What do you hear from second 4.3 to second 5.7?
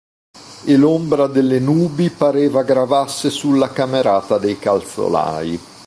dei calzolai.